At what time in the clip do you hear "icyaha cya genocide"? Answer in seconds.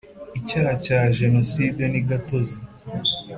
0.37-1.83